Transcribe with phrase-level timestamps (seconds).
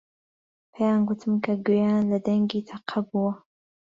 [0.73, 3.33] پێیان گوتم کە گوێیان لە دەنگی تەقە بووە.